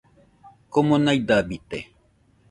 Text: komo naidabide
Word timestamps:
komo 0.71 0.95
naidabide 1.03 1.79